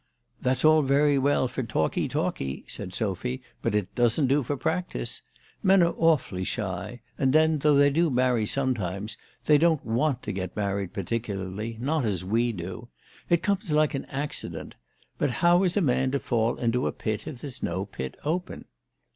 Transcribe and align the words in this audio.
"That's 0.41 0.65
all 0.65 0.81
very 0.81 1.19
well 1.19 1.47
for 1.47 1.61
talkee 1.61 2.07
talkee," 2.07 2.65
said 2.67 2.91
Sophy;" 2.91 3.43
but 3.61 3.75
it 3.75 3.93
doesn't 3.93 4.25
do 4.25 4.41
for 4.41 4.57
practice. 4.57 5.21
Men 5.61 5.83
are 5.83 5.93
awfully 5.95 6.43
shy. 6.43 7.01
And 7.19 7.33
then 7.33 7.59
though 7.59 7.75
they 7.75 7.91
do 7.91 8.09
marry 8.09 8.47
sometimes, 8.47 9.15
they 9.45 9.59
don't 9.59 9.85
want 9.85 10.23
to 10.23 10.31
get 10.31 10.55
married 10.55 10.91
particularly, 10.91 11.77
not 11.79 12.03
as 12.03 12.25
we 12.25 12.51
do. 12.51 12.87
It 13.29 13.43
comes 13.43 13.71
like 13.71 13.93
an 13.93 14.05
accident. 14.05 14.73
But 15.19 15.29
how 15.29 15.61
is 15.61 15.77
a 15.77 15.81
man 15.81 16.09
to 16.13 16.19
fall 16.19 16.55
into 16.57 16.87
a 16.87 16.91
pit 16.91 17.27
if 17.27 17.41
there's 17.41 17.61
no 17.61 17.85
pit 17.85 18.17
open 18.25 18.65